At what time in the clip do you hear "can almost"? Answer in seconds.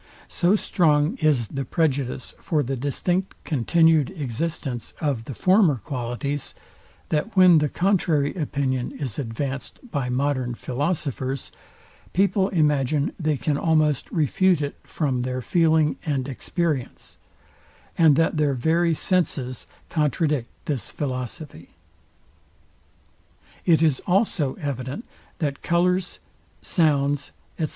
13.37-14.09